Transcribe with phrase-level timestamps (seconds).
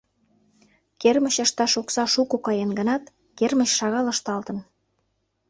[1.01, 3.03] Кермыч ышташ окса шуко каен гынат,
[3.37, 4.57] кермыч шагал ышталтын.